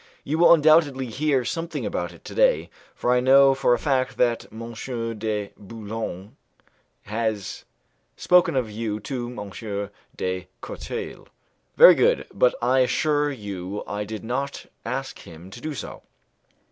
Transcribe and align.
"You 0.23 0.39
will 0.39 0.51
undoubtedly 0.51 1.11
hear 1.11 1.45
something 1.45 1.85
about 1.85 2.11
it 2.11 2.25
today, 2.25 2.71
for 2.95 3.13
I 3.13 3.19
know 3.19 3.53
for 3.53 3.75
a 3.75 3.77
fact 3.77 4.17
that 4.17 4.51
M. 4.51 4.73
de 5.19 5.51
Boulogne 5.57 6.35
has 7.03 7.65
spoken 8.17 8.55
of 8.55 8.71
you 8.71 8.99
to 9.01 9.27
M. 9.27 9.91
de 10.15 10.47
Courteuil." 10.59 11.27
"Very 11.77 11.93
good, 11.93 12.25
but 12.33 12.55
I 12.63 12.79
assure 12.79 13.31
you 13.31 13.83
I 13.85 14.03
did 14.03 14.23
not 14.23 14.65
ask 14.83 15.19
him 15.19 15.51
to 15.51 15.61
do 15.61 15.75
so." 15.75 16.01